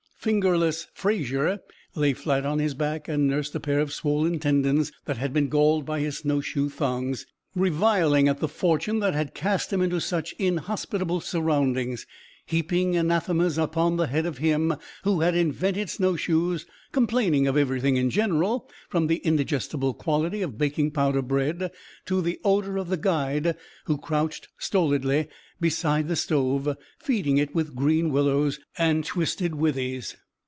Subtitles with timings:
[0.23, 1.61] "Fingerless" Fraser
[1.95, 5.49] lay flat on his back and nursed a pair of swollen tendons that had been
[5.49, 10.33] galled by his snowshoe thongs, reviling at the fortune that had cast him into such
[10.33, 12.05] inhospitable surroundings,
[12.45, 18.09] heaping anathemas upon the head of him who had invented snowshoes, complaining of everything in
[18.09, 21.71] general, from the indigestible quality of baking powder bread
[22.05, 23.55] to the odor of the guide
[23.85, 25.27] who crouched stolidly
[25.61, 30.17] beside the stove, feeding it with green willows and twisted withes.